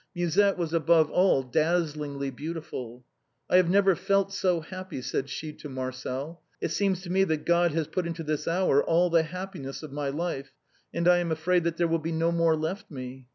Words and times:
Musette 0.15 0.57
was, 0.57 0.73
above 0.73 1.11
all, 1.11 1.43
dazzlingly 1.43 2.31
beautiful." 2.31 3.05
I 3.51 3.57
have 3.57 3.69
never 3.69 3.95
felt 3.95 4.33
so 4.33 4.61
happy," 4.61 4.99
said 4.99 5.29
she 5.29 5.53
to 5.53 5.69
Marcel." 5.69 6.41
It 6.59 6.71
seems 6.71 7.03
to 7.03 7.11
me 7.11 7.23
that 7.25 7.45
God 7.45 7.73
has 7.73 7.85
put 7.85 8.07
into 8.07 8.23
this 8.23 8.47
hour 8.47 8.83
all 8.83 9.11
the 9.11 9.21
happi 9.21 9.61
ness 9.61 9.83
of 9.83 9.91
my 9.93 10.09
life, 10.09 10.53
and 10.91 11.07
I 11.07 11.17
am 11.19 11.31
afraid 11.31 11.63
that 11.65 11.77
there 11.77 11.87
will 11.87 11.99
be 11.99 12.11
no 12.13 12.31
more 12.31 12.55
left 12.55 12.89
me. 12.89 13.27